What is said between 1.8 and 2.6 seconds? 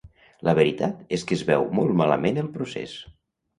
molt malament el